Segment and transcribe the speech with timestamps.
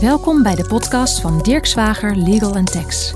[0.00, 3.14] Welkom bij de podcast van Dirk Zwager Legal Tax.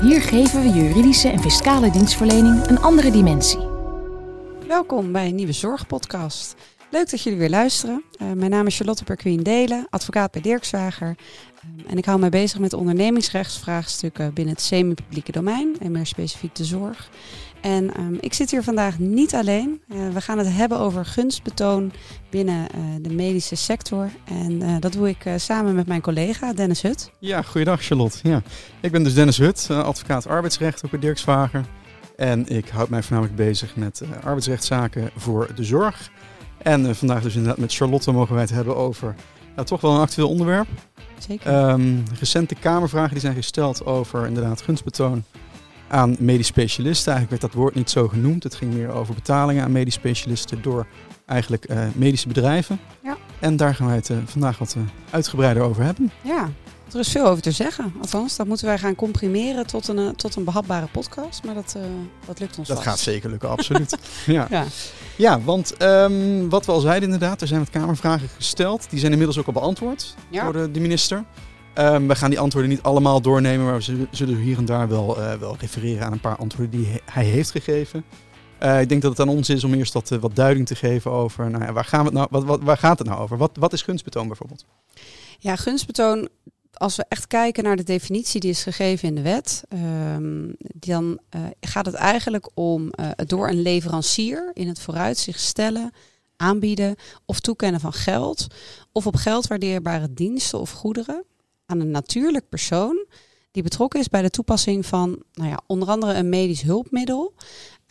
[0.00, 3.68] Hier geven we juridische en fiscale dienstverlening een andere dimensie.
[4.66, 6.54] Welkom bij een nieuwe Zorgpodcast.
[6.90, 8.04] Leuk dat jullie weer luisteren.
[8.22, 11.16] Uh, mijn naam is Charlotte Perquin Delen, advocaat bij Dirk Zwager.
[11.78, 16.54] Uh, en ik hou mij bezig met ondernemingsrechtsvraagstukken binnen het semi-publieke domein en meer specifiek
[16.54, 17.10] de zorg.
[17.64, 19.82] En um, ik zit hier vandaag niet alleen.
[19.88, 21.92] Uh, we gaan het hebben over gunstbetoon
[22.30, 24.10] binnen uh, de medische sector.
[24.24, 27.10] En uh, dat doe ik samen met mijn collega Dennis Hut.
[27.18, 28.18] Ja, goeiedag Charlotte.
[28.22, 28.42] Ja.
[28.80, 31.64] Ik ben dus Dennis Hut, advocaat arbeidsrecht ook bij Dirk Zwager.
[32.16, 36.10] En ik houd mij voornamelijk bezig met arbeidsrechtszaken voor de zorg.
[36.62, 39.14] En vandaag dus inderdaad met Charlotte mogen wij het hebben over
[39.54, 40.68] nou, toch wel een actueel onderwerp.
[41.18, 41.70] Zeker.
[41.70, 45.24] Um, recente Kamervragen die zijn gesteld over inderdaad gunstbetoon
[45.94, 47.12] aan medisch specialisten.
[47.12, 48.42] Eigenlijk werd dat woord niet zo genoemd.
[48.42, 50.86] Het ging meer over betalingen aan medisch specialisten door
[51.26, 52.78] eigenlijk uh, medische bedrijven.
[53.02, 53.16] Ja.
[53.40, 56.10] En daar gaan wij het uh, vandaag wat uh, uitgebreider over hebben.
[56.22, 56.50] Ja,
[56.92, 57.92] er is veel over te zeggen.
[58.00, 61.44] Althans, dat moeten wij gaan comprimeren tot een, tot een behapbare podcast.
[61.44, 61.76] Maar dat,
[62.26, 62.88] dat lukt ons Dat vast.
[62.88, 63.96] gaat zeker lukken, absoluut.
[64.26, 64.46] ja.
[64.50, 64.64] Ja.
[65.16, 68.86] ja, want um, wat we al zeiden inderdaad, er zijn wat kamervragen gesteld.
[68.90, 70.44] Die zijn inmiddels ook al beantwoord Ja.
[70.44, 71.24] door de, de minister.
[71.78, 75.18] Um, we gaan die antwoorden niet allemaal doornemen, maar we zullen hier en daar wel,
[75.18, 78.04] uh, wel refereren aan een paar antwoorden die hij heeft gegeven.
[78.62, 80.74] Uh, ik denk dat het aan ons is om eerst wat, uh, wat duiding te
[80.74, 83.36] geven over nou ja, waar, gaan we nou, wat, wat, waar gaat het nou over?
[83.36, 84.64] Wat, wat is gunstbetoon bijvoorbeeld?
[85.38, 86.28] Ja, gunstbetoon,
[86.72, 89.64] als we echt kijken naar de definitie die is gegeven in de wet,
[90.14, 91.20] um, dan
[91.60, 95.92] gaat het eigenlijk om door een leverancier in het vooruitzicht stellen,
[96.36, 98.46] aanbieden of toekennen van geld
[98.92, 101.24] of op geld waardeerbare diensten of goederen
[101.66, 103.06] aan een natuurlijk persoon
[103.54, 107.34] die betrokken is bij de toepassing van nou ja, onder andere een medisch hulpmiddel.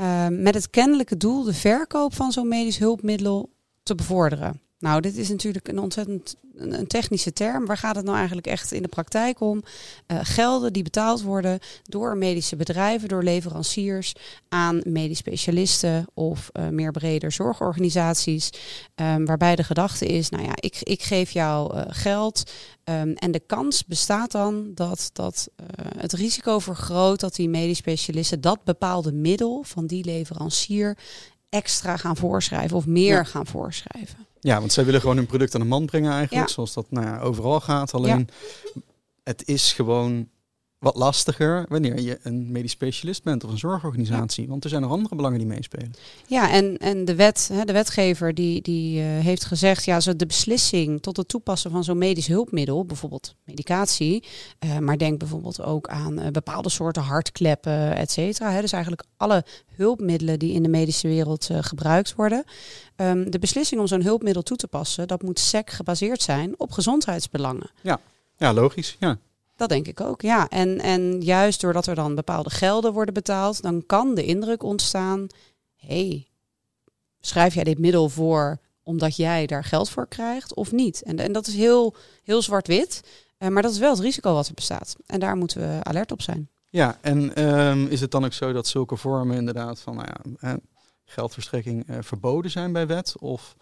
[0.02, 3.49] Uh, met het kennelijke doel de verkoop van zo'n medisch hulpmiddel
[3.83, 4.61] te bevorderen.
[4.84, 7.66] Nou, dit is natuurlijk een ontzettend een, technische term.
[7.66, 9.64] Waar gaat het nou eigenlijk echt in de praktijk om?
[10.08, 14.14] Uh, gelden die betaald worden door medische bedrijven, door leveranciers
[14.50, 18.49] aan medisch specialisten of uh, meer breder zorgorganisaties.
[18.95, 22.52] Um, waarbij de gedachte is, nou ja, ik, ik geef jou uh, geld.
[22.83, 25.49] Um, en de kans bestaat dan dat, dat
[25.98, 30.98] het risico vergroot dat die medisch specialisten dat bepaalde middel van die leverancier
[31.49, 33.23] extra gaan voorschrijven of meer ja.
[33.23, 34.32] gaan voorschrijven.
[34.43, 36.54] Ja, want zij willen gewoon hun product aan de man brengen eigenlijk, ja.
[36.54, 37.93] zoals dat nou ja, overal gaat.
[37.93, 38.30] Alleen
[39.23, 40.30] het is gewoon
[40.83, 44.48] wat lastiger wanneer je een medisch specialist bent of een zorgorganisatie.
[44.48, 45.94] Want er zijn nog andere belangen die meespelen.
[46.27, 50.16] Ja, en, en de, wet, hè, de wetgever die, die uh, heeft gezegd, ja, zo
[50.16, 54.23] de beslissing tot het toepassen van zo'n medisch hulpmiddel, bijvoorbeeld medicatie,
[54.60, 58.61] uh, maar denk bijvoorbeeld ook aan uh, bepaalde soorten hartkleppen, et cetera.
[58.61, 59.45] Dus eigenlijk alle
[59.76, 62.43] hulpmiddelen die in de medische wereld gebruikt worden.
[62.95, 66.72] Um, de beslissing om zo'n hulpmiddel toe te passen, dat moet SEC gebaseerd zijn op
[66.72, 67.70] gezondheidsbelangen.
[67.82, 67.99] Ja,
[68.38, 68.98] ja logisch.
[68.99, 69.17] Ja.
[69.55, 70.49] Dat denk ik ook, ja.
[70.49, 75.27] En, en juist doordat er dan bepaalde gelden worden betaald, dan kan de indruk ontstaan:
[75.75, 76.27] hé, hey,
[77.19, 81.02] schrijf jij dit middel voor omdat jij daar geld voor krijgt of niet?
[81.02, 83.02] En, en dat is heel, heel zwart-wit,
[83.39, 84.95] uh, maar dat is wel het risico wat er bestaat.
[85.05, 86.49] En daar moeten we alert op zijn.
[86.69, 90.49] Ja, en um, is het dan ook zo dat zulke vormen inderdaad van nou ja,
[90.49, 90.53] eh,
[91.05, 93.19] geldverstrekking uh, verboden zijn bij wet?
[93.19, 93.55] Of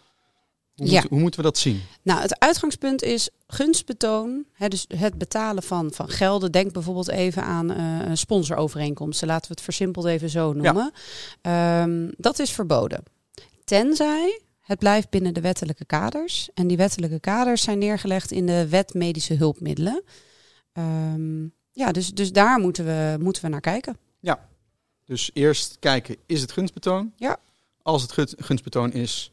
[0.76, 1.02] hoe, ja.
[1.02, 1.82] moet, hoe moeten we dat zien?
[2.02, 4.46] Nou, het uitgangspunt is gunstbetoon.
[4.54, 6.52] Hè, dus het betalen van, van gelden.
[6.52, 9.28] Denk bijvoorbeeld even aan uh, sponsorovereenkomsten.
[9.28, 10.92] Laten we het versimpeld even zo noemen.
[11.42, 11.84] Ja.
[11.84, 13.04] Um, dat is verboden.
[13.64, 16.50] Tenzij het blijft binnen de wettelijke kaders.
[16.54, 20.04] En die wettelijke kaders zijn neergelegd in de wet medische hulpmiddelen.
[20.74, 23.98] Um, ja, dus, dus daar moeten we, moeten we naar kijken.
[24.20, 24.48] Ja,
[25.06, 27.14] dus eerst kijken, is het gunstbetoon?
[27.16, 27.38] Ja.
[27.82, 29.32] Als het gunstbetoon is,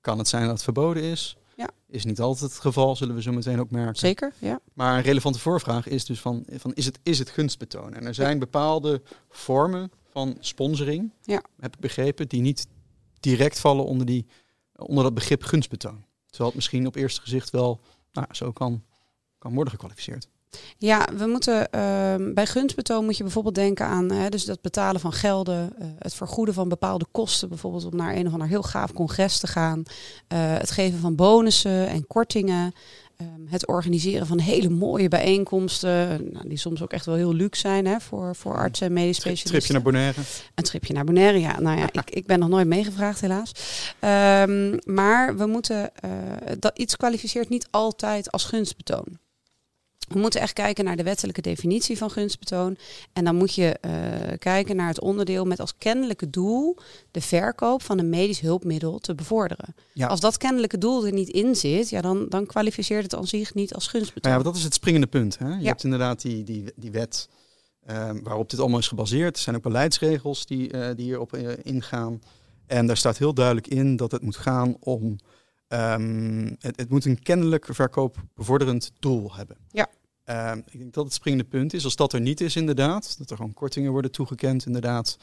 [0.00, 1.36] kan het zijn dat het verboden is.
[1.56, 1.70] Ja.
[1.86, 3.96] Is niet altijd het geval, zullen we zo meteen ook merken.
[3.96, 4.60] Zeker, ja.
[4.72, 7.94] Maar een relevante voorvraag is dus van, van is, het, is het gunstbetoon?
[7.94, 11.42] En er zijn bepaalde vormen van sponsoring, ja.
[11.60, 12.66] heb ik begrepen, die niet
[13.20, 14.26] direct vallen onder, die,
[14.76, 16.04] onder dat begrip gunstbetoon.
[16.26, 17.80] Terwijl het misschien op eerste gezicht wel
[18.12, 18.84] nou, zo kan,
[19.38, 20.28] kan worden gekwalificeerd.
[20.78, 25.00] Ja, we moeten uh, bij gunstbetoon moet je bijvoorbeeld denken aan hè, dus dat betalen
[25.00, 28.62] van gelden, uh, het vergoeden van bepaalde kosten, bijvoorbeeld om naar een of ander heel
[28.62, 29.84] gaaf congres te gaan, uh,
[30.38, 32.72] het geven van bonussen en kortingen,
[33.20, 37.60] um, het organiseren van hele mooie bijeenkomsten, nou, die soms ook echt wel heel luxe
[37.60, 39.54] zijn hè, voor, voor artsen en medisch specialisten.
[39.54, 40.20] Een tripje naar Bonaire.
[40.54, 41.60] Een tripje naar Bonaire, ja.
[41.60, 43.52] Nou ja, ik, ik ben nog nooit meegevraagd helaas.
[44.00, 45.90] Um, maar we moeten,
[46.58, 49.18] dat iets kwalificeert niet altijd als gunstbetoon.
[50.12, 52.76] We moeten echt kijken naar de wettelijke definitie van gunstbetoon.
[53.12, 53.92] En dan moet je uh,
[54.38, 56.76] kijken naar het onderdeel met als kennelijke doel
[57.10, 59.74] de verkoop van een medisch hulpmiddel te bevorderen.
[59.92, 60.06] Ja.
[60.06, 63.54] Als dat kennelijke doel er niet in zit, ja, dan, dan kwalificeert het aan zich
[63.54, 64.32] niet als gunstbetoon.
[64.32, 65.38] Ja, dat is het springende punt.
[65.38, 65.56] Hè?
[65.56, 67.28] Je hebt inderdaad die, die, die wet
[67.90, 69.36] uh, waarop dit allemaal is gebaseerd.
[69.36, 72.20] Er zijn ook beleidsregels die, uh, die hierop ingaan.
[72.66, 75.16] En daar staat heel duidelijk in dat het moet gaan om.
[75.72, 79.56] Um, het, het, moet een kennelijk verkoopbevorderend doel hebben.
[79.70, 79.88] Ja.
[80.30, 81.84] Uh, ik denk dat het springende punt is.
[81.84, 85.18] Als dat er niet is, inderdaad, dat er gewoon kortingen worden toegekend, inderdaad,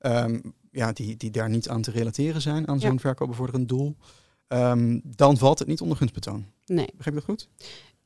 [0.00, 2.98] um, ja, die, die daar niet aan te relateren zijn aan zo'n ja.
[2.98, 3.96] verkoopbevorderend doel,
[4.48, 6.46] um, dan valt het niet onder gunstbetoon.
[6.66, 6.88] Nee.
[6.96, 7.48] Begrijp je dat goed?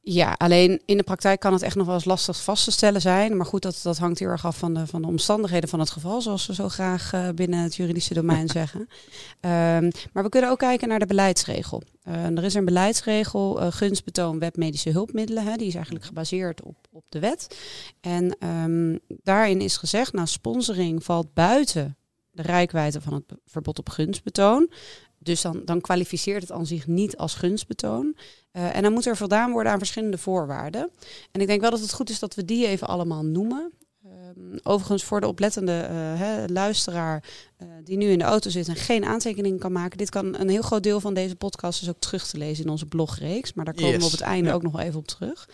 [0.08, 3.00] Ja, alleen in de praktijk kan het echt nog wel eens lastig vast te stellen
[3.00, 3.36] zijn.
[3.36, 5.90] Maar goed, dat, dat hangt heel erg af van de, van de omstandigheden van het
[5.90, 8.80] geval, zoals we zo graag uh, binnen het juridische domein zeggen.
[8.80, 11.82] Um, maar we kunnen ook kijken naar de beleidsregel.
[12.08, 15.44] Uh, er is een beleidsregel, uh, gunstbetoon webmedische hulpmiddelen.
[15.44, 17.58] Hè, die is eigenlijk gebaseerd op, op de wet.
[18.00, 21.96] En um, daarin is gezegd, nou, sponsoring valt buiten
[22.30, 24.70] de rijkwijde van het verbod op gunstbetoon.
[25.18, 28.16] Dus dan, dan kwalificeert het aan zich niet als gunstbetoon.
[28.56, 30.90] Uh, en dan moet er voldaan worden aan verschillende voorwaarden.
[31.32, 33.72] En ik denk wel dat het goed is dat we die even allemaal noemen.
[34.04, 37.24] Um, overigens voor de oplettende uh, hè, luisteraar
[37.58, 39.98] uh, die nu in de auto zit en geen aantekeningen kan maken.
[39.98, 42.70] Dit kan een heel groot deel van deze podcast is ook terug te lezen in
[42.70, 43.52] onze blogreeks.
[43.52, 43.98] Maar daar komen yes.
[44.00, 44.54] we op het einde ja.
[44.54, 45.48] ook nog even op terug.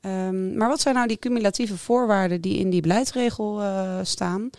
[0.00, 4.50] Um, maar wat zijn nou die cumulatieve voorwaarden die in die beleidsregel uh, staan?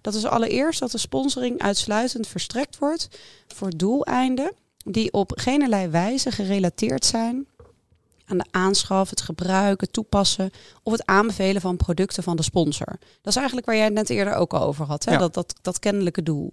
[0.00, 3.08] Dat is allereerst dat de sponsoring uitsluitend verstrekt wordt
[3.46, 4.52] voor doeleinden
[4.84, 7.46] die op geen wijze gerelateerd zijn
[8.24, 10.50] aan de aanschaf, het gebruik, het toepassen
[10.82, 12.96] of het aanbevelen van producten van de sponsor.
[12.98, 15.12] Dat is eigenlijk waar jij het net eerder ook al over had, hè?
[15.12, 15.18] Ja.
[15.18, 16.52] Dat, dat, dat kennelijke doel.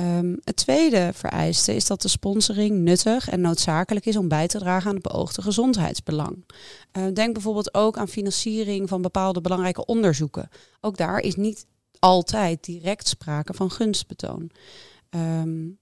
[0.00, 4.58] Um, het tweede vereiste is dat de sponsoring nuttig en noodzakelijk is om bij te
[4.58, 6.44] dragen aan het beoogde gezondheidsbelang.
[6.92, 10.48] Uh, denk bijvoorbeeld ook aan financiering van bepaalde belangrijke onderzoeken.
[10.80, 11.66] Ook daar is niet
[11.98, 14.50] altijd direct sprake van gunstbetoon.
[15.10, 15.78] Um,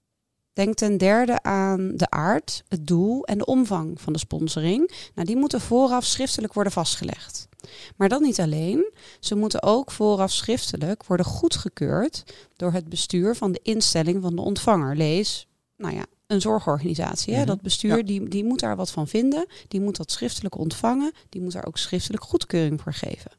[0.55, 4.91] Denk ten derde aan de aard, het doel en de omvang van de sponsoring.
[5.15, 7.47] Nou, die moeten vooraf schriftelijk worden vastgelegd.
[7.95, 8.91] Maar dat niet alleen.
[9.19, 12.23] Ze moeten ook vooraf schriftelijk worden goedgekeurd
[12.55, 14.95] door het bestuur van de instelling van de ontvanger.
[14.95, 15.47] Lees,
[15.77, 17.33] nou ja, een zorgorganisatie.
[17.33, 17.39] Hè?
[17.39, 17.55] Mm -hmm.
[17.55, 18.03] Dat bestuur ja.
[18.03, 19.45] die, die moet daar wat van vinden.
[19.67, 21.11] Die moet dat schriftelijk ontvangen.
[21.29, 23.31] Die moet daar ook schriftelijk goedkeuring voor geven.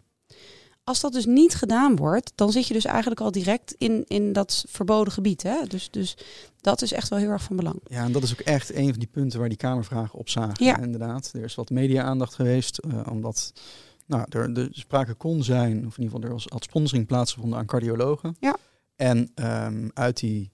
[0.87, 4.33] Als dat dus niet gedaan wordt, dan zit je dus eigenlijk al direct in, in
[4.33, 5.43] dat verboden gebied.
[5.43, 5.67] Hè?
[5.69, 6.17] Dus, dus
[6.61, 7.81] dat is echt wel heel erg van belang.
[7.87, 10.65] Ja, en dat is ook echt een van die punten waar die Kamervragen op zagen.
[10.65, 10.79] Ja.
[10.79, 13.53] Inderdaad, er is wat media-aandacht geweest, uh, omdat
[14.07, 17.59] nou, er de sprake kon zijn, of in ieder geval er was, had sponsoring plaatsgevonden
[17.59, 18.37] aan cardiologen.
[18.41, 18.57] Ja.
[18.97, 20.51] En um, uit die,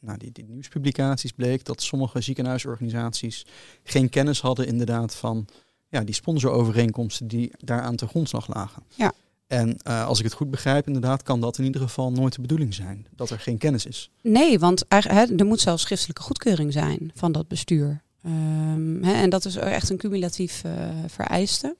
[0.00, 3.46] nou, die, die nieuwspublicaties bleek dat sommige ziekenhuisorganisaties
[3.82, 5.46] geen kennis hadden inderdaad van
[5.88, 8.82] ja, die sponsorovereenkomsten die daaraan ten grondslag lagen.
[8.94, 9.12] Ja.
[9.48, 12.40] En uh, als ik het goed begrijp, inderdaad, kan dat in ieder geval nooit de
[12.40, 13.06] bedoeling zijn.
[13.16, 14.10] Dat er geen kennis is.
[14.22, 18.02] Nee, want hè, er moet zelfs schriftelijke goedkeuring zijn van dat bestuur.
[18.26, 20.72] Um, hè, en dat is echt een cumulatief uh,
[21.06, 21.76] vereiste.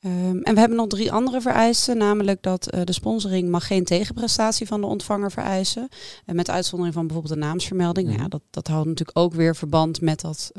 [0.00, 3.84] Um, en we hebben nog drie andere vereisten, namelijk dat uh, de sponsoring mag geen
[3.84, 5.88] tegenprestatie van de ontvanger vereisen.
[6.26, 8.08] En met uitzondering van bijvoorbeeld de naamsvermelding.
[8.08, 8.16] Mm.
[8.16, 10.50] Ja, dat, dat houdt natuurlijk ook weer verband met dat,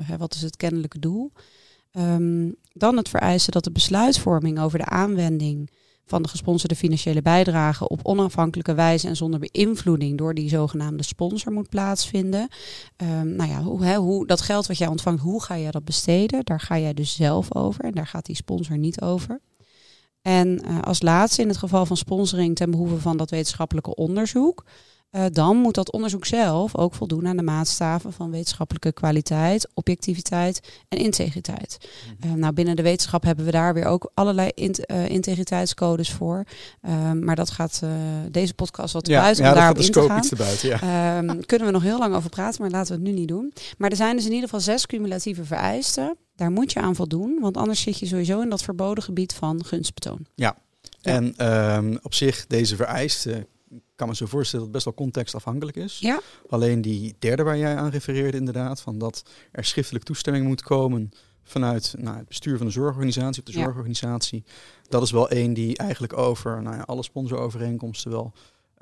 [0.00, 1.32] hè, wat is het kennelijke doel.
[1.98, 5.70] Um, dan het vereisen dat de besluitvorming over de aanwending
[6.06, 11.52] van de gesponsorde financiële bijdrage op onafhankelijke wijze en zonder beïnvloeding door die zogenaamde sponsor
[11.52, 12.48] moet plaatsvinden.
[12.96, 16.44] Um, nou ja, hoe, hoe, dat geld wat jij ontvangt, hoe ga je dat besteden?
[16.44, 19.40] Daar ga jij dus zelf over en daar gaat die sponsor niet over.
[20.22, 24.64] En uh, als laatste, in het geval van sponsoring ten behoeve van dat wetenschappelijke onderzoek,
[25.10, 30.60] uh, dan moet dat onderzoek zelf ook voldoen aan de maatstaven van wetenschappelijke kwaliteit, objectiviteit
[30.88, 31.78] en integriteit.
[32.24, 36.44] Uh, nou, binnen de wetenschap hebben we daar weer ook allerlei uh, integriteitscodes voor.
[37.20, 37.82] maar dat gaat
[38.30, 40.20] deze podcast wat te ja, buiten ja, om daarop in te gaan.
[40.20, 40.78] Te buiten, ja.
[41.46, 43.52] kunnen we nog heel lang over praten, maar laten we het nu niet doen.
[43.78, 46.16] Maar er zijn dus in ieder geval zes cumulatieve vereisten.
[46.36, 49.64] Daar moet je aan voldoen, want anders zit je sowieso in dat verboden gebied van
[49.64, 50.26] gunstbetoon.
[50.34, 50.56] Ja,
[51.00, 51.12] ja.
[51.12, 53.46] en um, op zich deze vereisten
[53.94, 55.98] kan me zo voorstellen dat het best wel contextafhankelijk is.
[55.98, 56.20] Ja.
[56.48, 61.10] Alleen die derde waar jij aan refereerde inderdaad, van dat er schriftelijk toestemming moet komen
[61.42, 63.64] vanuit nou, het bestuur van de zorgorganisatie of de ja.
[63.64, 64.44] zorgorganisatie.
[64.88, 68.32] Dat is wel één die eigenlijk over nou ja, alle sponsorovereenkomsten wel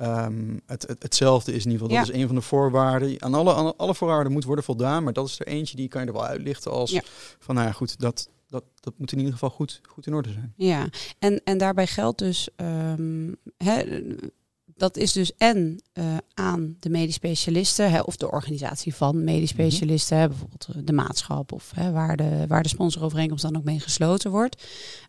[0.01, 2.05] um, het, het, hetzelfde is in ieder geval.
[2.05, 3.23] Dat is een van de voorwaarden.
[3.23, 6.01] Aan alle, aan alle voorwaarden moet worden voldaan, maar dat is er eentje die kan
[6.01, 7.01] je er wel uitlichten als
[7.39, 10.33] van nou ja goed, dat, dat, dat moet in ieder geval goed, goed in orde
[10.33, 10.53] zijn.
[10.57, 10.89] Ja,
[11.19, 14.03] en, en daarbij geldt dus, um, hè,
[14.77, 16.05] dat is dus en uh,
[16.35, 19.63] aan de medisch specialisten hè, of de organisatie van medisch Mhm.
[19.63, 23.65] specialisten, hè, bijvoorbeeld eh, de maatschap of hè, waar, de, waar de sponsorovereenkomst dan ook
[23.65, 24.63] mee gesloten wordt.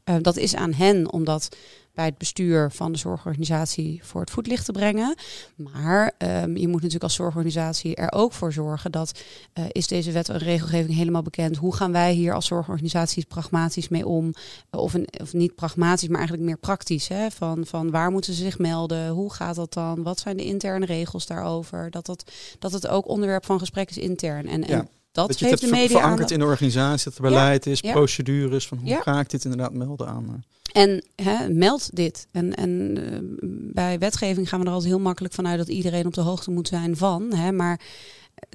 [0.05, 1.55] Uh, dat is aan hen omdat
[1.95, 5.15] bij het bestuur van de zorgorganisatie voor het voetlicht te brengen.
[5.55, 9.21] Maar um, je moet natuurlijk als zorgorganisatie er ook voor zorgen dat
[9.53, 11.57] uh, is deze wet en regelgeving helemaal bekend.
[11.57, 14.33] Hoe gaan wij hier als zorgorganisaties pragmatisch mee om?
[14.71, 17.07] Of, een, of niet pragmatisch, maar eigenlijk meer praktisch.
[17.07, 17.31] Hè?
[17.31, 19.09] Van, van waar moeten ze zich melden?
[19.09, 20.03] Hoe gaat dat dan?
[20.03, 21.91] Wat zijn de interne regels daarover?
[21.91, 24.47] Dat, dat, dat het ook onderwerp van gesprek is intern.
[24.47, 24.85] En, en Ja.
[25.15, 27.79] Dat, Dat je geeft het de media verankerd in de organisatie, dat er beleid is,
[27.79, 27.91] ja.
[27.91, 29.01] procedures, van hoe Ja.
[29.01, 30.43] ga ik dit inderdaad melden aan.
[30.73, 32.27] eh, En hè, meld dit.
[32.31, 33.19] En, en eh,
[33.73, 36.67] bij wetgeving gaan we er altijd heel makkelijk vanuit dat iedereen op de hoogte moet
[36.67, 37.33] zijn van.
[37.33, 37.79] Hè, maar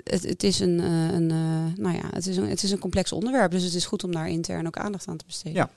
[0.04, 2.78] het, het, is een, eh, een, eh, nou ja, het, is een, het is een
[2.78, 3.50] complex onderwerp.
[3.50, 5.52] Dus het is goed om daar intern ook aandacht aan te besteden.
[5.52, 5.70] Ja.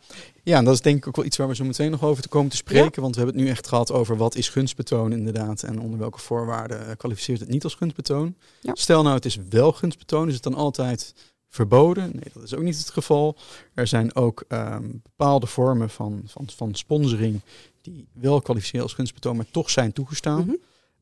[0.44, 2.24] Ja, en dat is denk ik ook wel iets waar we zo meteen nog over
[2.24, 3.02] te komen te spreken.
[3.02, 5.64] Want we hebben het nu echt gehad over wat is gunstbetoon inderdaad.
[5.64, 8.36] En onder welke voorwaarden kwalificeert het niet als gunstbetoon.
[8.60, 8.72] Ja.
[8.76, 11.14] Stel nou het is wel gunstbetoon, is het dan altijd
[11.50, 12.10] verboden?
[12.14, 13.38] Nee, dat is ook niet het geval.
[13.74, 17.42] Er zijn ook ehm, bepaalde vormen van, van, van sponsoring
[17.82, 20.46] die wel kwalificeren als gunstbetoon, maar toch zijn toegestaan.
[20.46, 20.56] Mhm.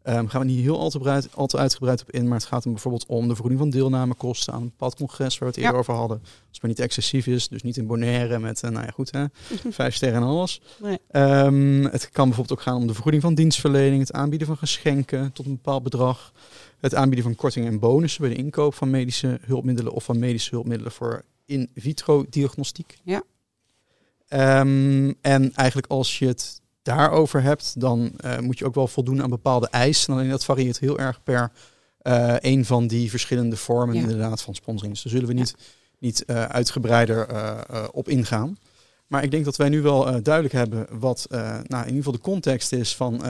[0.04, 2.48] Ehm, gaan we niet heel al te, breid, al te uitgebreid op in, maar het
[2.48, 5.64] gaat dan bijvoorbeeld om de vergoeding van deelnamekosten aan een bepaald congres waar we het
[5.64, 5.80] eerder Ja.
[5.80, 6.20] over hadden.
[6.20, 9.12] Als het maar niet excessief is, dus niet in Bonaire met, eh, nou ja goed
[9.12, 9.26] hè,
[9.72, 10.62] vijf sterren en alles.
[10.82, 10.98] Nee.
[11.08, 15.32] Ehm, het kan bijvoorbeeld ook gaan om de vergoeding van dienstverlening, het aanbieden van geschenken
[15.32, 16.32] tot een bepaald bedrag,
[16.80, 20.50] het aanbieden van kortingen en bonussen bij de inkoop van medische hulpmiddelen of van medische
[20.52, 22.98] hulpmiddelen voor in vitro diagnostiek.
[23.04, 23.24] Ja.
[24.28, 29.22] Ehm, en eigenlijk als je het daarover hebt, dan eh, moet je ook wel voldoen
[29.22, 30.14] aan bepaalde eisen.
[30.14, 31.52] Alleen dat varieert heel erg per
[31.98, 34.02] eh, een van die verschillende vormen Ja.
[34.02, 34.94] inderdaad van sponsoring.
[34.94, 35.56] Dus daar zullen we niet,
[36.00, 37.28] niet eh, uitgebreider
[37.92, 38.58] op ingaan.
[39.08, 42.20] Maar ik denk dat wij nu wel duidelijk hebben wat nou, in ieder geval de
[42.20, 43.22] context is van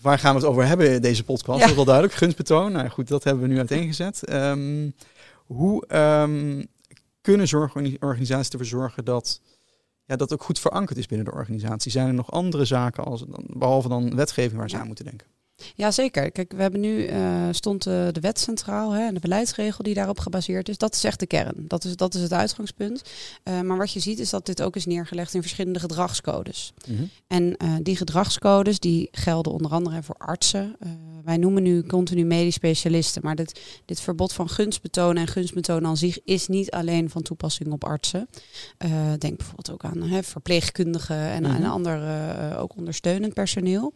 [0.00, 1.54] waar gaan we het over hebben in deze podcast.
[1.58, 1.60] Ja.
[1.60, 2.14] Dat is wel duidelijk.
[2.14, 2.72] Gunstbetoon.
[2.72, 4.24] Nou goed, dat hebben we nu uiteengezet.
[4.24, 4.90] Ehm,
[5.46, 6.64] hoe ehm,
[7.20, 9.40] kunnen zorgorganisaties ervoor zorgen dat
[10.06, 11.90] ja, dat ook goed verankerd is binnen de organisatie?
[11.90, 14.80] Zijn er nog andere zaken als, behalve dan wetgeving waar ze Ja.
[14.80, 15.26] aan moeten denken?
[15.74, 16.30] Ja, zeker.
[16.30, 19.94] Kijk, we hebben nu eh, stond eh, de wet centraal hè, en de beleidsregel die
[19.94, 20.78] daarop gebaseerd is.
[20.78, 21.54] Dat is echt de kern.
[21.68, 23.02] Dat is, dat is het uitgangspunt.
[23.42, 26.72] Eh, maar wat je ziet is dat dit ook is neergelegd in verschillende gedragscodes.
[27.26, 30.76] En eh, die gedragscodes die gelden onder andere voor artsen.
[31.24, 33.22] Wij noemen nu continu medisch specialisten.
[33.24, 37.72] Maar dit, dit verbod van gunstbetoon en gunstbetoon aan zich is niet alleen van toepassing
[37.72, 38.28] op artsen.
[39.18, 41.54] Denk bijvoorbeeld ook aan hè, verpleegkundigen en, Mhm.
[41.54, 43.92] en ander eh, ook ondersteunend personeel.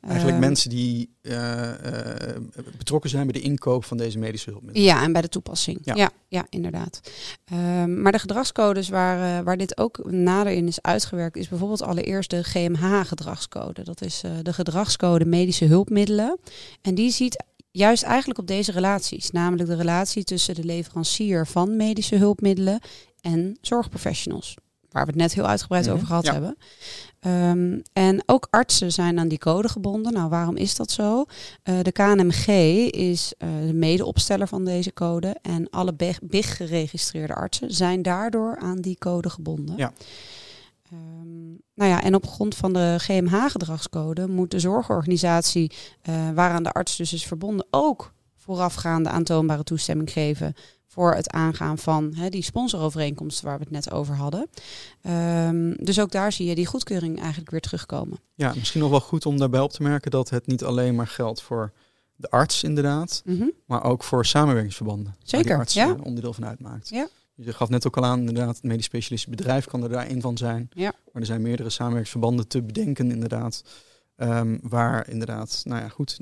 [0.00, 2.36] Eigenlijk Ehm, mensen die eh, eh,
[2.78, 4.88] betrokken zijn bij de inkoop van deze medische hulpmiddelen.
[4.88, 5.78] Ja, en bij de toepassing.
[5.84, 5.94] Ja.
[5.94, 7.00] Ja, ja, inderdaad.
[7.44, 11.82] Ehm, maar de gedragscodes waar, eh, waar dit ook nader in is uitgewerkt, is bijvoorbeeld
[11.82, 13.84] allereerst de GMH-gedragscode.
[13.84, 16.38] Dat is de gedragscode medische hulpmiddelen.
[16.82, 21.76] En die ziet juist eigenlijk op deze relaties, namelijk de relatie tussen de leverancier van
[21.76, 22.80] medische hulpmiddelen
[23.20, 24.54] en zorgprofessionals.
[24.90, 26.32] Waar we het net heel uitgebreid Mhm, over gehad ja.
[26.32, 26.56] hebben.
[27.22, 30.12] Ehm, en ook artsen zijn aan die code gebonden.
[30.12, 31.24] Nou, waarom is dat zo?
[31.62, 32.46] Eh, de KNMG
[32.90, 35.36] is eh, de medeopsteller van deze code.
[35.42, 39.76] En alle BIG BIG-geregistreerde artsen zijn daardoor aan die code gebonden.
[39.76, 39.92] Ja.
[40.90, 46.72] Ehm, nou ja, en op grond van de GMH-gedragscode moet de zorgorganisatie eh, waaraan de
[46.72, 50.54] arts dus is verbonden ook voorafgaande aantoonbare toestemming geven
[50.92, 54.48] voor het aangaan van hè, die sponsorovereenkomsten waar we het net over hadden.
[55.02, 58.18] Ehm, dus ook daar zie je die goedkeuring eigenlijk weer terugkomen.
[58.34, 61.06] Ja, misschien nog wel goed om daarbij op te merken dat het niet alleen maar
[61.06, 61.72] geldt voor
[62.16, 63.44] de arts inderdaad, Mhm.
[63.66, 65.04] maar ook voor samenwerkingsverbanden.
[65.04, 65.88] Waar Zeker, die arts ja.
[65.88, 66.88] eh, onderdeel van uitmaakt.
[66.88, 67.08] Ja.
[67.34, 70.20] Je gaf net ook al aan, inderdaad, het medisch specialistisch bedrijf kan er daar een
[70.20, 70.68] van zijn.
[70.74, 70.92] Ja.
[71.12, 73.62] Maar er zijn meerdere samenwerkingsverbanden te bedenken inderdaad.
[74.22, 76.18] Ehm, waar inderdaad, nou ja goed,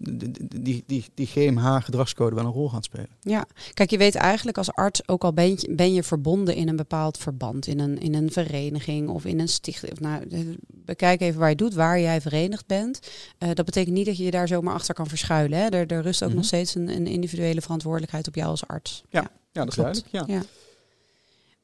[0.60, 3.08] die, die, die, GMH-gedragscode wel een rol gaat spelen.
[3.20, 6.68] Ja, kijk, je weet eigenlijk als arts, ook al ben je, ben je verbonden in
[6.68, 9.92] een bepaald verband, in een, in een vereniging of in een stichting.
[9.92, 13.00] Of Nou, eh, bekijk even waar je doet, waar jij verenigd bent.
[13.38, 15.58] Eh, dat betekent niet dat je je daar zomaar achter kan verschuilen.
[15.58, 15.64] Hè.
[15.68, 16.36] Er, er rust ook Mhm.
[16.38, 19.02] nog steeds een, een individuele verantwoordelijkheid op jou als arts.
[19.10, 19.20] Ja,
[19.52, 19.76] dat is Klopt.
[19.76, 20.08] duidelijk.
[20.10, 20.24] Ja.
[20.34, 20.42] Ja.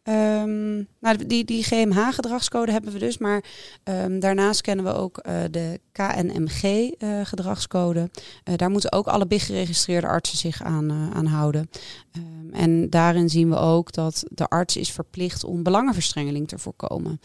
[0.07, 3.45] Ehm, nou, die, die GMH-gedragscode hebben we dus, maar
[3.83, 8.11] ehm, daarnaast kennen we ook eh, de KNMG-gedragscode.
[8.45, 11.71] Eh, daar moeten ook alle BIG-geregistreerde artsen zich aan, eh, aan houden.
[12.13, 17.21] Ehm, en daarin zien we ook dat de arts is verplicht om belangenverstrengeling te voorkomen.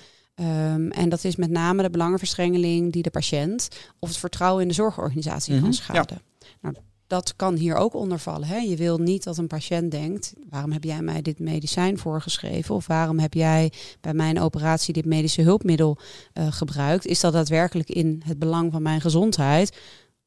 [0.89, 3.67] En dat is met name de belangenverstrengeling die de patiënt
[3.99, 5.77] of het vertrouwen in de zorgorganisatie Mhm, kan ja.
[5.77, 6.21] schaden.
[6.61, 6.75] Nou,
[7.11, 8.47] dat kan hier ook onder vallen.
[8.47, 8.57] Hè?
[8.57, 12.75] Je wil niet dat een patiënt denkt: waarom heb jij mij dit medicijn voorgeschreven?
[12.75, 15.97] Of waarom heb jij bij mijn operatie dit medische hulpmiddel
[16.33, 17.05] eh, gebruikt?
[17.05, 19.77] Is dat daadwerkelijk in het belang van mijn gezondheid?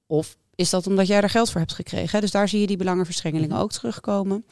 [0.07, 2.21] Of is dat omdat jij er geld voor hebt gekregen?
[2.21, 4.45] Dus daar zie je die belangenverstrengelingen ook terugkomen.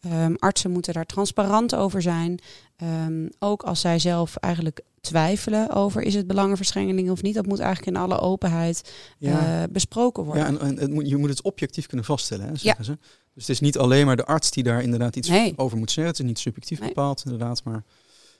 [0.00, 2.38] Ehm, artsen moeten daar transparant over zijn.
[2.76, 7.34] Ehm, ook als zij zelf eigenlijk twijfelen over is het belangenverstrengeling of niet.
[7.34, 9.62] Dat moet eigenlijk in alle openheid Ja.
[9.62, 10.42] eh, besproken worden.
[10.42, 12.98] Ja, en, en het moet, je moet het objectief kunnen vaststellen, hè, zeggen ze.
[13.34, 15.52] Dus het is niet alleen maar de arts die daar inderdaad iets Nee.
[15.56, 16.12] over moet zeggen.
[16.12, 16.88] Het is niet subjectief Nee.
[16.88, 17.64] bepaald, inderdaad.
[17.64, 17.84] Maar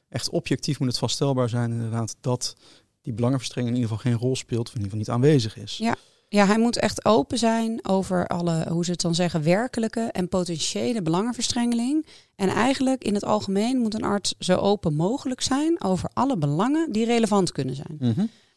[0.09, 2.57] echt objectief moet het vaststelbaar zijn, inderdaad, dat
[3.03, 5.77] die belangenverstrengeling in ieder geval geen rol speelt, of in ieder geval niet aanwezig is.
[5.77, 5.97] Ja.
[6.29, 10.29] Ja, hij moet echt open zijn over alle, hoe ze het dan zeggen, werkelijke en
[10.29, 12.07] potentiële belangenverstrengeling.
[12.37, 16.93] En eigenlijk in het algemeen moet een arts zo open mogelijk zijn over alle belangen
[16.93, 17.97] die relevant kunnen zijn.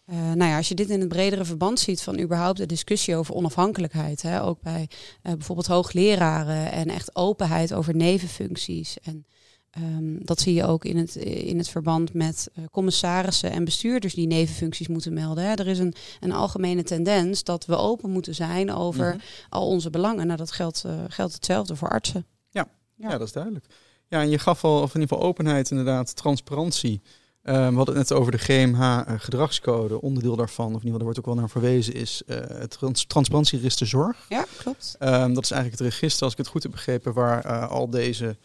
[0.05, 3.15] Eh, nou ja, als je dit in het bredere verband ziet van überhaupt de discussie
[3.15, 4.89] over onafhankelijkheid, hè, ook bij
[5.21, 8.97] eh, bijvoorbeeld hoogleraren en echt openheid over nevenfuncties.
[9.03, 9.25] En
[9.71, 14.13] ehm, dat zie je ook in het, in het verband met eh, commissarissen en bestuurders
[14.13, 15.43] die nevenfuncties moeten melden.
[15.43, 15.53] Hè.
[15.53, 19.19] Er is een, een algemene tendens dat we open moeten zijn over Mhm.
[19.49, 20.25] al onze belangen.
[20.25, 22.25] Nou, dat geldt, eh, geldt hetzelfde voor artsen.
[22.49, 22.67] Ja.
[22.95, 23.65] Ja, dat is duidelijk.
[24.07, 27.01] Ja, en je gaf al, of in ieder geval openheid, inderdaad, transparantie.
[27.41, 30.01] Eh, we hadden het net over de GMH-gedragscode.
[30.01, 32.69] Onderdeel daarvan, of in ieder geval, daar wordt ook wel naar verwezen, is eh, het
[32.71, 34.25] trans transparantieregister zorg.
[34.29, 34.95] Ja, klopt.
[34.99, 37.89] Ehm, dat is eigenlijk het register, als ik het goed heb begrepen, waar eh, al
[37.89, 38.37] deze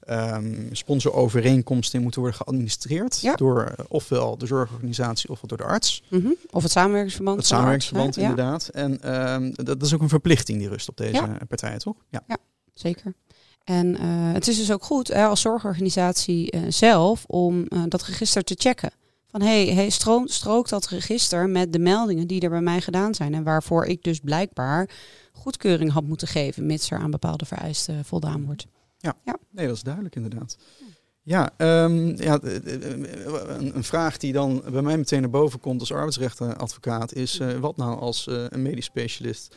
[0.00, 3.20] ehm, sponsorovereenkomsten in moeten worden geadministreerd.
[3.20, 3.34] Ja.
[3.34, 6.02] Door eh, ofwel de zorgorganisatie ofwel door de arts.
[6.10, 6.28] Mhm.
[6.50, 7.36] Of het samenwerkingsverband.
[7.36, 8.14] Het samenwerkingsverband?
[8.14, 8.22] Ja.
[8.22, 8.68] inderdaad.
[8.68, 11.38] En ehm, dat, dat is ook een verplichting die rust op deze Ja.
[11.48, 11.96] partijen, toch?
[12.10, 12.22] Ja.
[12.74, 13.14] Zeker.
[13.64, 18.02] En eh, het is dus ook goed hè, als zorgorganisatie eh, zelf om eh, dat
[18.02, 18.90] register te checken.
[19.30, 23.14] Van hey, hey stro strookt dat register met de meldingen die er bij mij gedaan
[23.14, 23.34] zijn.
[23.34, 24.88] En waarvoor ik dus blijkbaar
[25.32, 28.66] goedkeuring had moeten geven, mits er aan bepaalde vereisten voldaan wordt.
[29.50, 30.56] Nee, dat is duidelijk inderdaad.
[31.22, 37.14] Ja, ehm, ja een, vraag die dan bij mij meteen naar boven komt als arbeidsrechtadvocaat
[37.14, 39.56] is: wat nou als een medisch specialist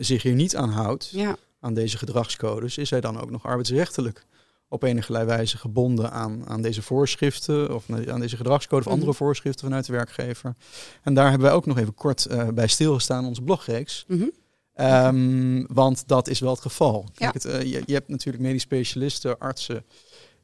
[0.00, 2.78] zich hier niet aan houdt, Ja, aan deze gedragscodes?
[2.78, 4.26] Is hij dan ook nog arbeidsrechtelijk
[4.68, 8.94] op enige wijze gebonden aan, aan deze voorschriften of aan deze gedragscode of Mhm.
[8.94, 10.54] andere voorschriften vanuit de werkgever?
[11.02, 14.04] En daar hebben wij ook nog even kort eh, bij stilgestaan in onze blogreeks.
[14.08, 14.24] Mhm.
[14.74, 17.08] Ehm, want dat is wel het geval.
[17.14, 17.30] Ja.
[17.32, 19.84] Het, eh, je, je hebt natuurlijk medisch specialisten, artsen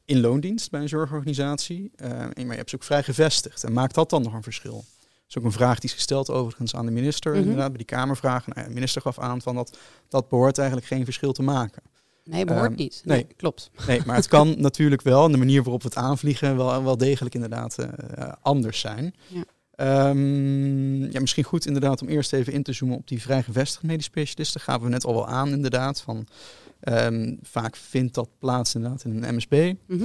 [0.05, 1.91] in loondienst bij een zorgorganisatie.
[1.95, 3.63] eh, maar je hebt ze ook vrij gevestigd.
[3.63, 4.85] En maakt dat dan nog een verschil?
[5.29, 7.31] Is ook een vraag die is gesteld overigens aan de minister.
[7.31, 7.41] Mhm.
[7.41, 8.51] Inderdaad, bij die Kamervragen.
[8.55, 11.81] Nou, de minister gaf aan van dat dat behoort eigenlijk geen verschil te maken.
[12.23, 13.01] nee, behoort Ehm, niet.
[13.05, 13.17] nee.
[13.23, 13.71] Nee, klopt.
[13.87, 16.97] Nee, maar het kan natuurlijk wel, en de manier waarop we het aanvliegen, wel, wel
[16.97, 19.13] degelijk inderdaad eh, anders zijn.
[19.27, 19.43] Ja.
[19.75, 23.87] Ehm, ja, misschien goed inderdaad om eerst even in te zoomen op die vrij gevestigde
[23.87, 24.61] medisch specialisten.
[24.61, 26.01] Gaven we net al wel aan inderdaad.
[26.01, 26.27] Van,
[26.79, 29.73] ehm, vaak vindt dat plaats inderdaad in een MSB.
[29.87, 30.03] Mhm.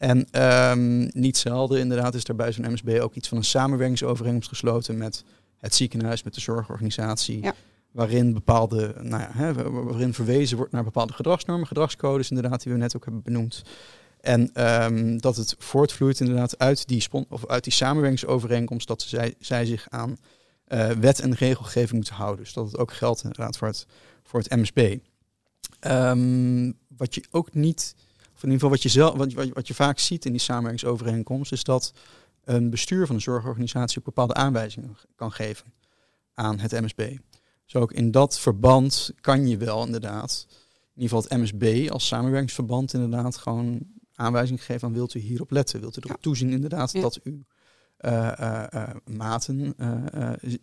[0.00, 4.48] En ehm, niet zelden inderdaad is er bij zo'n MSB ook iets van een samenwerkingsovereenkomst
[4.48, 5.24] gesloten met
[5.58, 7.42] het ziekenhuis, met de zorgorganisatie.
[7.42, 7.54] Ja.
[7.90, 12.72] Waarin bepaalde, nou ja, hè, wa- waarin verwezen wordt naar bepaalde gedragsnormen, gedragscodes inderdaad, die
[12.72, 13.62] we net ook hebben benoemd.
[14.20, 19.34] En ehm, dat het voortvloeit inderdaad uit die, spon- of uit die samenwerkingsovereenkomst dat zij,
[19.38, 20.16] zij zich aan
[20.64, 22.44] eh, wet en regelgeving moeten houden.
[22.44, 23.86] Dus dat het ook geldt inderdaad voor het,
[24.22, 24.96] voor het MSB.
[25.80, 27.94] Ehm, wat je ook niet,
[28.42, 31.52] in ieder geval wat je, zelf, wat, wat, wat je vaak ziet in die samenwerkingsovereenkomst,
[31.52, 31.92] is dat
[32.44, 35.72] een bestuur van een zorgorganisatie ook bepaalde aanwijzingen kan geven
[36.34, 37.16] aan het MSB.
[37.64, 40.46] Dus ook in dat verband kan je wel inderdaad,
[40.94, 43.80] in ieder geval het MSB als samenwerkingsverband inderdaad gewoon
[44.14, 46.22] aanwijzing geven aan wilt u hierop letten, wilt u erop Ja.
[46.22, 47.00] toezien inderdaad Ja.
[47.00, 47.44] dat uw
[47.96, 49.74] eh, eh, eh, maten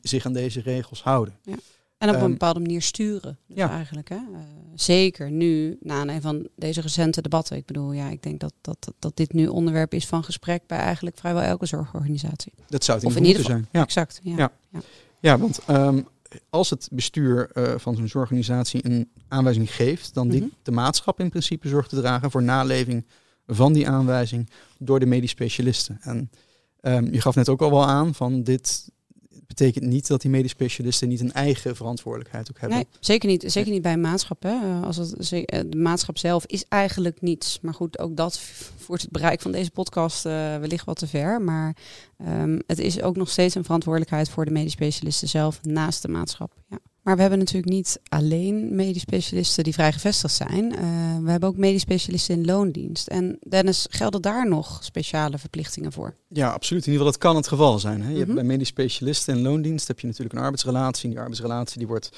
[0.02, 1.40] zich aan deze regels houden.
[1.98, 3.38] En op een Ehm, bepaalde manier sturen.
[3.48, 3.70] Dus ja.
[3.70, 4.10] eigenlijk.
[4.10, 4.16] Hè?
[4.16, 4.22] Eh,
[4.76, 7.58] zeker nu, na een van deze recente debatten.
[7.58, 10.78] Ik bedoel, ja, ik denk dat, dat, dat dit nu onderwerp is van gesprek bij
[10.78, 12.54] eigenlijk vrijwel elke zorgorganisatie.
[12.68, 13.68] Dat zou het Of in ieder geval zijn.
[13.72, 13.82] Ja.
[13.82, 14.20] Exact.
[14.24, 14.52] Ja.
[14.72, 14.82] Ja.
[15.20, 16.02] Ja, want ehm,
[16.50, 20.54] als het bestuur eh, van zo'n zorgorganisatie een aanwijzing geeft, dan dient Mhm.
[20.64, 23.06] de maatschap in principe zorg te dragen voor naleving
[23.48, 25.98] van die aanwijzing door de medisch specialisten.
[26.02, 26.30] En
[26.82, 28.92] ehm, je gaf net ook al wel aan van dit
[29.48, 32.78] betekent niet dat die medisch specialisten niet een eigen verantwoordelijkheid ook hebben.
[32.78, 33.44] Nee, zeker niet.
[33.48, 34.46] Zeker niet bij een maatschap.
[34.46, 37.60] Eh, Als het, eh, de maatschap zelf is eigenlijk niets.
[37.62, 38.40] Maar goed, ook dat
[38.78, 41.42] voert het bereik van deze podcast eh, wellicht wat te ver.
[41.42, 41.76] Maar
[42.18, 46.08] ehm, het is ook nog steeds een verantwoordelijkheid voor de medisch specialisten zelf naast de
[46.08, 46.54] maatschap.
[46.70, 46.80] Ja.
[47.08, 50.76] Maar we hebben natuurlijk niet alleen medisch specialisten die vrij gevestigd zijn.
[50.76, 50.80] Eh,
[51.24, 53.08] we hebben ook medisch specialisten in loondienst.
[53.08, 56.13] En Dennis, gelden daar nog speciale verplichtingen voor?
[56.28, 56.86] Ja, absoluut.
[56.86, 58.02] In ieder geval, dat kan het geval zijn.
[58.02, 58.10] Hè.
[58.10, 58.36] Je hebt Mhm.
[58.36, 61.04] bij medisch specialisten en loondienst heb je natuurlijk een arbeidsrelatie.
[61.04, 62.10] En die arbeidsrelatie die wordt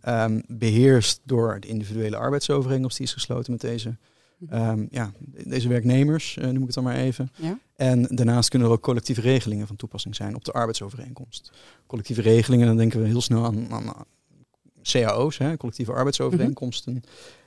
[0.00, 3.96] ehm, beheerst door de individuele arbeidsovereenkomst die is gesloten met deze,
[4.38, 4.52] Mhm.
[4.54, 5.12] ehm, ja,
[5.46, 7.30] deze werknemers, eh, noem ik het dan maar even.
[7.36, 7.58] Ja?
[7.76, 11.50] En daarnaast kunnen er ook collectieve regelingen van toepassing zijn op de arbeidsovereenkomst.
[11.86, 13.84] Collectieve regelingen, dan denken we heel snel aan, aan
[14.92, 17.02] cao's, hè, collectieve arbeidsovereenkomsten.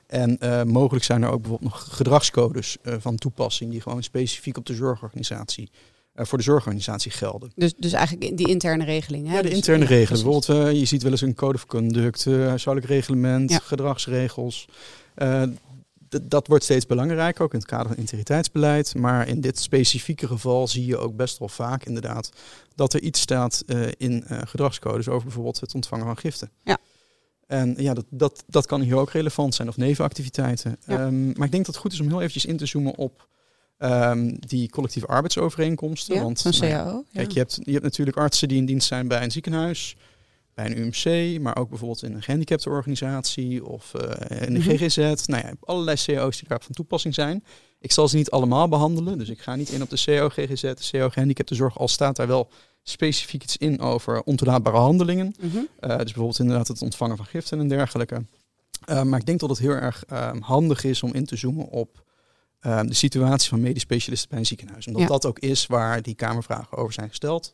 [0.07, 4.57] En uh, mogelijk zijn er ook bijvoorbeeld nog gedragscodes uh, van toepassing die gewoon specifiek
[4.57, 5.69] op de zorgorganisatie,
[6.15, 7.51] uh, voor de zorgorganisatie gelden.
[7.55, 9.27] Dus, dus eigenlijk die interne regeling.
[9.27, 9.35] Hè?
[9.35, 10.23] Ja, de dus, interne ja, precies.
[10.23, 13.59] Bijvoorbeeld, je ziet wel eens een code of conduct, huishoudelijk reglement, Ja.
[13.59, 14.67] gedragsregels.
[16.21, 18.95] Dat wordt steeds belangrijker, ook in het kader van integriteitsbeleid.
[18.95, 22.31] Maar in dit specifieke geval zie je ook best wel vaak inderdaad
[22.75, 26.49] dat er iets staat eh, in eh, gedragscodes over bijvoorbeeld het ontvangen van giften.
[26.63, 26.77] Ja.
[27.51, 30.77] En ja, dat, dat, dat kan hier ook relevant zijn of nevenactiviteiten.
[30.85, 30.99] Ja.
[30.99, 33.27] Ehm, maar ik denk dat het goed is om heel eventjes in te zoomen op
[33.77, 36.15] ehm, die collectieve arbeidsovereenkomsten.
[36.15, 37.03] Ja, want nou ja, CAO.
[37.13, 37.33] Kijk, ja.
[37.33, 39.95] je hebt, je hebt natuurlijk artsen die in dienst zijn bij een ziekenhuis,
[40.53, 44.69] bij een UMC, maar ook bijvoorbeeld in een gehandicaptenorganisatie of eh, in de Mhm.
[44.69, 44.97] GGZ.
[44.97, 47.43] Nou ja, je hebt allerlei CO's die daar van toepassing zijn.
[47.79, 50.61] Ik zal ze niet allemaal behandelen, dus ik ga niet in op de CO, GGZ,
[50.61, 52.49] de CO, gehandicaptenzorg, al staat daar wel
[52.83, 55.35] specifiek iets in over ontoelaatbare handelingen.
[55.39, 55.55] Mhm.
[55.57, 58.25] Uh, dus bijvoorbeeld inderdaad het ontvangen van giften en dergelijke.
[58.89, 61.67] Uh, maar ik denk dat het heel erg uh, handig is om in te zoomen
[61.67, 62.03] op
[62.61, 64.87] uh, de situatie van medisch specialisten bij een ziekenhuis.
[64.87, 65.07] Omdat Ja.
[65.07, 67.53] dat ook is waar die Kamervragen over zijn gesteld.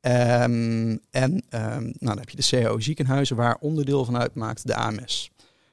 [0.00, 4.74] Um, en um, nou, dan heb je de CAO ziekenhuizen waar onderdeel van uitmaakt de
[4.74, 5.30] AMS.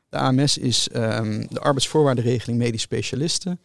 [0.10, 3.60] De AMS is um, de arbeidsvoorwaardenregeling medisch specialisten.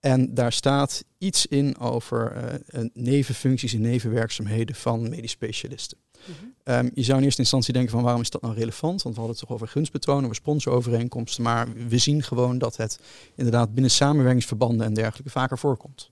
[0.00, 2.36] En daar staat iets in over
[2.74, 5.98] uh, nevenfuncties en nevenwerkzaamheden van medisch specialisten.
[6.26, 6.84] Mm-hmm.
[6.86, 9.02] Um, je zou in eerste instantie denken van waarom is dat nou relevant?
[9.02, 11.42] Want we hadden het toch over gunstbetonen, over sponsorovereenkomsten.
[11.42, 12.98] Maar we zien gewoon dat het
[13.34, 16.10] inderdaad binnen samenwerkingsverbanden en dergelijke vaker voorkomt.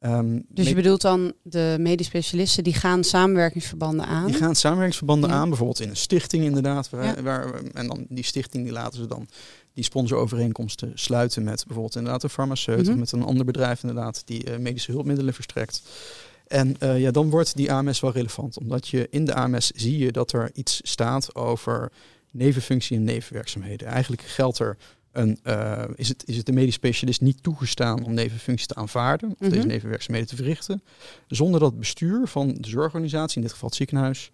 [0.00, 4.26] Um, dus je bedoelt dan de medisch specialisten die gaan samenwerkingsverbanden aan?
[4.26, 5.36] Die gaan samenwerkingsverbanden ja.
[5.36, 6.90] aan, bijvoorbeeld in een stichting inderdaad.
[6.90, 7.22] Waar, ja.
[7.22, 9.28] waar, en dan die stichting die laten ze dan
[9.74, 14.50] die sponsorovereenkomsten sluiten met bijvoorbeeld inderdaad een farmaceut of met een ander bedrijf inderdaad die
[14.50, 15.82] uh, medische hulpmiddelen verstrekt.
[16.46, 19.98] En uh, ja, dan wordt die AMS wel relevant, omdat je in de AMS zie
[19.98, 21.92] je dat er iets staat over
[22.30, 23.88] nevenfunctie en nevenwerkzaamheden.
[23.88, 24.76] Eigenlijk geldt er
[25.12, 29.30] een, uh, is, het, is het de medisch specialist niet toegestaan om nevenfuncties te aanvaarden,
[29.30, 29.50] of Mhm.
[29.50, 30.82] deze nevenwerkzaamheden te verrichten,
[31.28, 34.30] zonder dat het bestuur van de zorgorganisatie, in dit geval het ziekenhuis,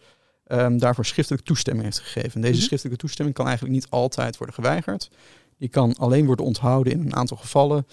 [0.53, 2.33] um, daarvoor schriftelijk toestemming heeft gegeven.
[2.35, 2.65] En deze Mhm.
[2.65, 5.11] schriftelijke toestemming kan eigenlijk niet altijd worden geweigerd.
[5.59, 7.87] Die kan alleen worden onthouden in een aantal gevallen.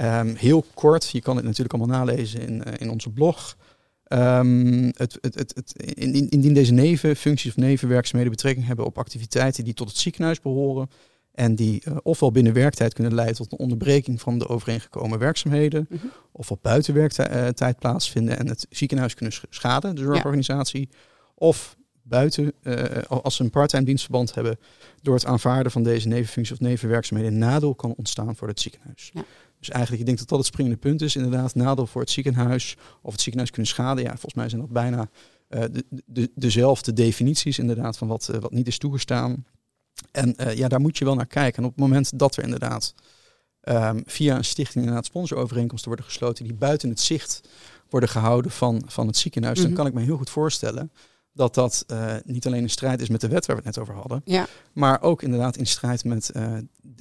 [0.00, 3.56] Um, heel kort, je kan het natuurlijk allemaal nalezen in, uh, in onze blog.
[4.08, 5.72] Um, het, het, het, het,
[6.30, 10.90] indien, deze nevenfuncties of nevenwerkzaamheden betrekking hebben op activiteiten die tot het ziekenhuis behoren
[11.32, 15.86] en die uh, ofwel binnen werktijd kunnen leiden tot een onderbreking van de overeengekomen werkzaamheden,
[15.90, 16.06] Mhm.
[16.32, 20.88] ofwel buiten werktijd uh, plaatsvinden en het ziekenhuis kunnen sch- schaden, de zorgorganisatie,
[21.34, 21.76] of
[22.10, 24.58] buiten, uh, als ze een parttime dienstverband hebben,
[25.02, 29.10] door het aanvaarden van deze nevenfuncties of nevenwerkzaamheden een nadeel kan ontstaan voor het ziekenhuis.
[29.12, 29.24] Ja.
[29.58, 31.16] Dus eigenlijk, ik denk dat dat het springende punt is.
[31.16, 34.02] Inderdaad, nadeel voor het ziekenhuis of het ziekenhuis kunnen schaden.
[34.04, 35.08] Ja, volgens mij zijn dat bijna
[35.48, 39.44] uh, de, de, dezelfde definities inderdaad van wat, uh, wat niet is toegestaan.
[40.10, 41.62] En ja, daar moet je wel naar kijken.
[41.62, 42.94] En op het moment dat er inderdaad
[43.62, 47.40] um, via een stichting inderdaad sponsorovereenkomsten worden gesloten die buiten het zicht
[47.88, 49.66] worden gehouden van, van het ziekenhuis, Mhm.
[49.66, 50.90] dan kan ik me heel goed voorstellen
[51.40, 53.84] dat dat uh, niet alleen een strijd is met de wet waar we het net
[53.84, 54.46] over hadden, Ja.
[54.72, 56.52] maar ook inderdaad in strijd met uh,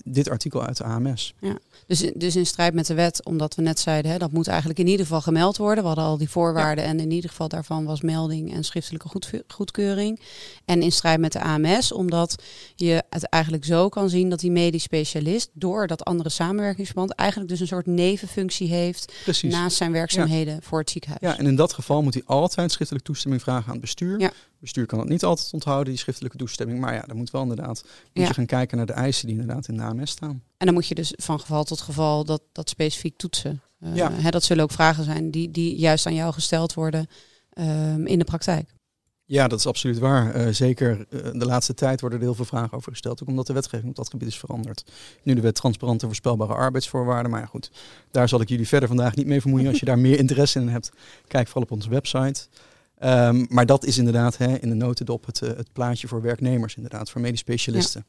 [0.03, 1.33] dit artikel uit de AMS.
[1.39, 1.57] Ja.
[1.87, 4.79] Dus, dus in strijd met de wet, omdat we net zeiden, hè, dat moet eigenlijk
[4.79, 5.81] in ieder geval gemeld worden.
[5.81, 6.89] We hadden al die voorwaarden ja.
[6.89, 10.19] en in ieder geval daarvan was melding en schriftelijke goed, goedkeuring.
[10.65, 12.43] En in strijd met de AMS, omdat
[12.75, 17.49] je het eigenlijk zo kan zien dat die medisch specialist door dat andere samenwerkingsverband eigenlijk
[17.49, 19.53] dus een soort nevenfunctie heeft Precies.
[19.53, 20.59] naast zijn werkzaamheden ja.
[20.61, 21.21] voor het ziekenhuis.
[21.21, 24.19] Ja, en in dat geval moet hij altijd schriftelijke toestemming vragen aan het bestuur.
[24.19, 24.28] Ja.
[24.59, 26.79] Bestuur kan het niet altijd onthouden, die schriftelijke toestemming.
[26.79, 28.27] Maar ja, dan moet wel inderdaad moet Ja.
[28.27, 30.43] je gaan kijken naar de eisen die inderdaad in de AMS staan.
[30.57, 33.61] En dan moet je dus van geval tot geval dat, dat specifiek toetsen.
[33.83, 34.11] Uh, Ja.
[34.11, 37.07] hè, dat zullen ook vragen zijn die, die juist aan jou gesteld worden
[37.59, 38.69] um, in de praktijk.
[39.25, 40.35] Ja, dat is absoluut waar.
[40.47, 43.21] Uh, zeker uh, de laatste tijd worden er heel veel vragen over gesteld.
[43.21, 44.83] Ook omdat de wetgeving op dat gebied is veranderd.
[45.23, 47.31] Nu de wet transparante voorspelbare arbeidsvoorwaarden.
[47.31, 47.71] Maar ja, goed,
[48.11, 49.67] daar zal ik jullie verder vandaag niet mee vermoeien.
[49.67, 50.91] Als je daar meer interesse in hebt,
[51.27, 52.47] kijk vooral op onze website.
[53.03, 56.75] Um, maar dat is inderdaad hè, in de notendop het, uh, het plaatje voor werknemers,
[56.75, 58.05] inderdaad, voor medisch specialisten.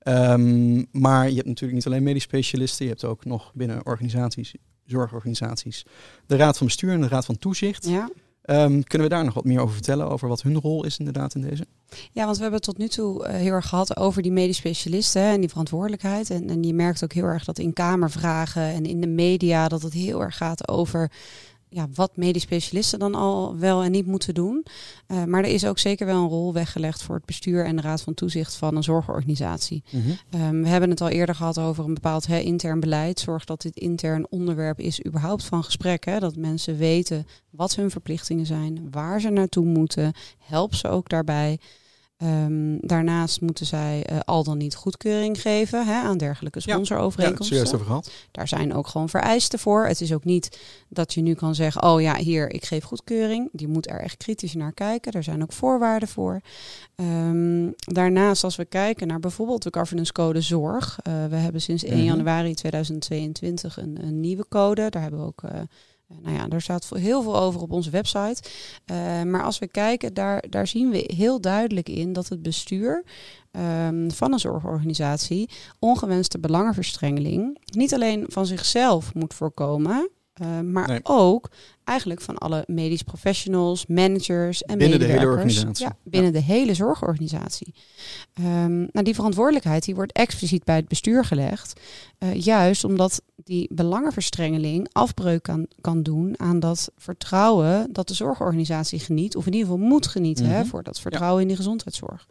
[0.00, 0.32] Ja.
[0.32, 4.54] Um, maar je hebt natuurlijk niet alleen medisch specialisten, je hebt ook nog binnen organisaties,
[4.86, 5.84] zorgorganisaties,
[6.26, 7.86] de Raad van Bestuur en de Raad van Toezicht.
[7.86, 8.10] Ja.
[8.44, 11.34] Um, kunnen we daar nog wat meer over vertellen, over wat hun rol is inderdaad
[11.34, 11.66] in deze?
[12.12, 14.56] Ja, want we hebben het tot nu toe uh, heel erg gehad over die medisch
[14.56, 16.30] specialisten hè, en die verantwoordelijkheid.
[16.30, 19.82] En, en je merkt ook heel erg dat in kamervragen en in de media dat
[19.82, 21.10] het heel erg gaat over
[21.70, 24.66] ja, wat medisch specialisten dan al wel en niet moeten doen.
[25.08, 27.82] Uh, maar er is ook zeker wel een rol weggelegd voor het bestuur en de
[27.82, 29.82] raad van toezicht van een zorgorganisatie.
[29.90, 30.18] Mm-hmm.
[30.34, 33.20] Um, we hebben het al eerder gehad over een bepaald hè, intern beleid.
[33.20, 36.04] Zorg dat dit intern onderwerp is überhaupt van gesprek.
[36.04, 40.12] Hè, dat mensen weten wat hun verplichtingen zijn, waar ze naartoe moeten.
[40.38, 41.58] Help ze ook daarbij.
[42.20, 47.56] Ehm, daarnaast moeten zij uh, al dan niet goedkeuring geven hè, aan dergelijke sponsorovereenkomsten.
[47.56, 48.10] Ja, over gehad.
[48.30, 49.86] Daar zijn ook gewoon vereisten voor.
[49.86, 53.48] Het is ook niet dat je nu kan zeggen, oh ja, hier, ik geef goedkeuring.
[53.52, 55.12] Die moet er echt kritisch naar kijken.
[55.12, 56.40] Er zijn ook voorwaarden voor.
[56.96, 60.98] Um, daarnaast, als we kijken naar bijvoorbeeld de governance code zorg.
[61.08, 62.04] Uh, we hebben sinds 1 mhm.
[62.04, 64.90] januari 2022 een, een, nieuwe code.
[64.90, 65.42] Daar hebben we ook...
[65.42, 65.50] Uh,
[66.22, 68.42] nou ja, daar staat heel veel over op onze website.
[68.90, 73.04] Uh, maar als we kijken, daar, daar zien we heel duidelijk in dat het bestuur
[73.86, 80.10] um, van een zorgorganisatie ongewenste belangenverstrengeling niet alleen van zichzelf moet voorkomen,
[80.40, 81.50] uh, maar ook
[81.84, 85.06] eigenlijk van alle medisch professionals, managers en binnen medewerkers.
[85.06, 85.86] De hele organisatie.
[85.86, 87.74] Ja, binnen de hele zorgorganisatie.
[88.40, 91.80] Um, nou, die verantwoordelijkheid die wordt expliciet bij het bestuur gelegd.
[92.18, 98.98] Uh, juist omdat die belangenverstrengeling afbreuk kan, kan doen aan dat vertrouwen dat de zorgorganisatie
[98.98, 100.60] geniet, of in ieder geval moet genieten, mm -hmm.
[100.60, 101.42] hè, voor dat vertrouwen ja.
[101.42, 102.26] in die gezondheidszorg.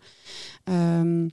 [0.63, 1.32] Um,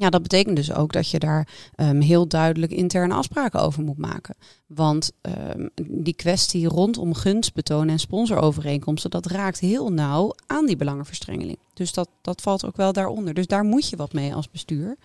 [0.00, 3.98] ja, dat betekent dus ook dat je daar um, heel duidelijk interne afspraken over moet
[3.98, 4.34] maken.
[4.66, 5.10] Want
[5.56, 11.58] um, die kwestie rondom gunstbetoon en sponsorovereenkomsten, dat raakt heel nauw aan die belangenverstrengeling.
[11.74, 13.34] Dus dat, dat valt ook wel daaronder.
[13.34, 14.96] Dus daar moet je wat mee als bestuur.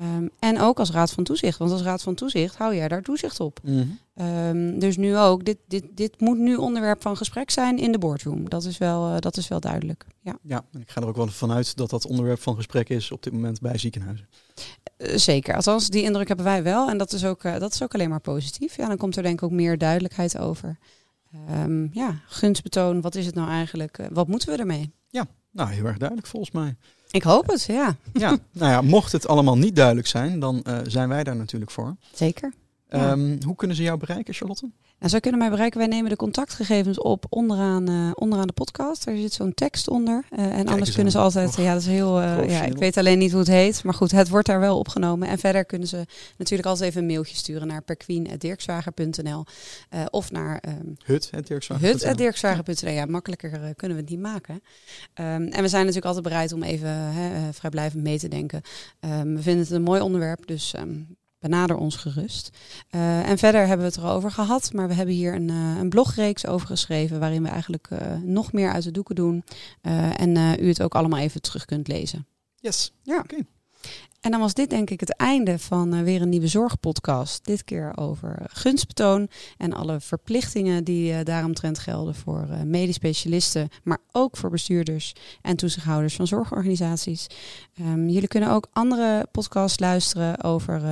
[0.00, 1.58] Um, en ook als raad van toezicht.
[1.58, 3.60] Want als raad van toezicht hou jij daar toezicht op.
[3.62, 4.26] Mm -hmm.
[4.26, 7.98] um, dus nu ook, dit, dit, dit moet nu onderwerp van gesprek zijn in de
[7.98, 8.48] boardroom.
[8.48, 10.06] Dat is wel, uh, dat is wel duidelijk.
[10.20, 10.38] Ja.
[10.42, 13.22] ja, en ik ga er ook wel vanuit dat dat onderwerp van gesprek is op
[13.22, 14.28] dit moment bij ziekenhuizen.
[14.98, 16.88] Uh, zeker, althans die indruk hebben wij wel.
[16.88, 18.76] En dat is, ook, uh, dat is ook alleen maar positief.
[18.76, 20.78] Ja, dan komt er denk ik ook meer duidelijkheid over.
[21.50, 23.98] Um, ja, gunstbetoon, wat is het nou eigenlijk?
[24.12, 24.92] wat moeten we ermee?
[25.08, 26.76] Ja, nou heel erg duidelijk volgens mij.
[27.12, 27.96] Ik hoop het, ja.
[28.12, 31.70] Ja, nou ja, mocht het allemaal niet duidelijk zijn, dan uh, zijn wij daar natuurlijk
[31.70, 31.96] voor.
[32.14, 32.52] Zeker.
[32.88, 33.10] Ja.
[33.10, 34.70] Um, hoe kunnen ze jou bereiken, Charlotte?
[35.02, 35.78] Nou, zij kunnen mij bereiken.
[35.78, 39.06] Wij nemen de contactgegevens op onderaan, uh, onderaan de podcast.
[39.06, 40.24] Er zit zo'n tekst onder.
[40.30, 41.48] Uh, en Kijk anders kunnen ze altijd.
[41.48, 42.20] Och, ja, dat is heel.
[42.20, 43.84] Uh, ja, ik weet alleen niet hoe het heet.
[43.84, 45.28] Maar goed, het wordt daar wel opgenomen.
[45.28, 49.44] En verder kunnen ze natuurlijk altijd even een mailtje sturen naar perqueen.dirkswager.nl
[50.10, 50.62] of naar.
[50.68, 52.92] Um, Hut.dirkswager.nl.
[52.92, 54.54] Ja, makkelijker kunnen we het niet maken.
[54.54, 54.62] Um,
[55.24, 58.62] en we zijn natuurlijk altijd bereid om even hè, vrijblijvend mee te denken.
[59.00, 60.46] we vinden het een mooi onderwerp.
[60.46, 60.74] Dus
[61.42, 62.50] benader ons gerust.
[62.90, 65.88] Uh, en verder hebben we het erover gehad, maar we hebben hier een, uh, een
[65.88, 69.44] blogreeks over geschreven waarin we eigenlijk uh, nog meer uit de doeken doen
[70.16, 72.26] en u het ook allemaal even terug kunt lezen.
[72.56, 72.92] Yes.
[73.02, 73.18] Ja.
[73.18, 73.46] Okay.
[74.22, 77.44] En dan was dit denk ik het einde van uh, weer een nieuwe zorgpodcast.
[77.44, 83.68] Dit keer over gunstbetoon en alle verplichtingen die uh, daaromtrent gelden voor uh, medisch specialisten,
[83.82, 87.26] maar ook voor bestuurders en toezichthouders van zorgorganisaties.
[87.80, 90.82] Um, jullie kunnen ook andere podcasts luisteren over,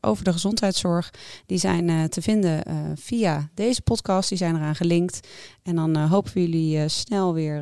[0.00, 1.12] over de gezondheidszorg.
[1.46, 2.62] Die zijn te vinden
[2.96, 5.28] via deze podcast, die zijn eraan gelinkt.
[5.62, 7.60] En dan hopen we jullie snel weer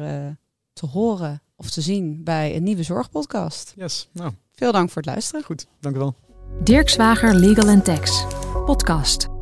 [0.73, 3.73] te horen of te zien bij een nieuwe zorgpodcast.
[3.77, 4.33] Yes, nou.
[4.57, 5.43] Veel dank voor het luisteren.
[5.43, 6.15] Goed, dank u wel.
[6.63, 8.25] Dirk Zwager Legal Tax,
[8.65, 9.36] podcast.